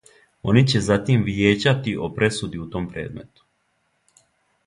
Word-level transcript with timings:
Они 0.51 0.61
ће 0.71 0.79
затим 0.85 1.25
вијећати 1.27 1.93
о 2.07 2.09
пресуди 2.17 2.63
у 2.63 2.67
том 2.77 2.87
предмету. 2.95 3.47